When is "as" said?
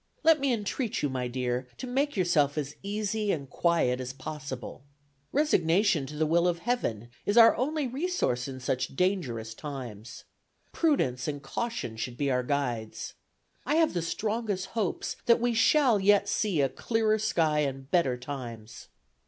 2.57-2.75, 3.99-4.13